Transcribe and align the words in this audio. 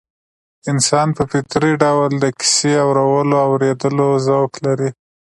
انسان 0.71 1.07
په 1.17 1.23
فطري 1.31 1.73
ډول 1.83 2.11
د 2.17 2.25
کيسې 2.39 2.71
اورولو 2.85 3.35
او 3.43 3.49
اورېدلو 3.53 4.09
ذوق 4.27 4.51
لري 4.65 4.89